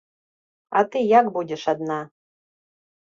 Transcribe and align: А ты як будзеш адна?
А 0.79 0.83
ты 0.95 1.03
як 1.19 1.29
будзеш 1.35 1.69
адна? 1.75 1.99